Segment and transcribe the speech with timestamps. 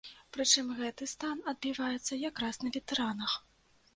[0.35, 3.37] Прычым, гэты стан адбіваецца якраз на ветэранах.